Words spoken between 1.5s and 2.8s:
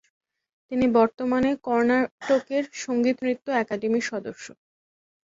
কর্ণাটকের